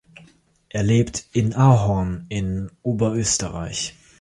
Er 0.69 0.81
lebt 0.81 1.27
in 1.31 1.53
Ahorn 1.53 2.25
in 2.29 2.71
Oberösterreich. 2.81 3.93